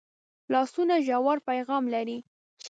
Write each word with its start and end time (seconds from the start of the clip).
لاسونه 0.53 0.95
ژور 1.07 1.37
پیغام 1.49 1.83
لري 1.93 2.17